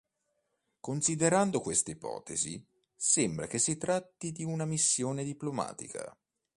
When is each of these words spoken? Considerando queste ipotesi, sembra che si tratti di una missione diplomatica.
Considerando 0.79 1.59
queste 1.61 1.91
ipotesi, 1.91 2.65
sembra 2.95 3.45
che 3.45 3.59
si 3.59 3.77
tratti 3.77 4.31
di 4.31 4.43
una 4.43 4.65
missione 4.65 5.23
diplomatica. 5.23 6.17